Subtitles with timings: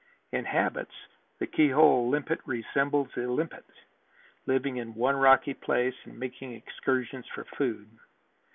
[0.31, 0.95] In habits
[1.37, 3.65] the key hole limpet resembles the limpet,
[4.47, 7.87] living in one rocky place and making excursions for food.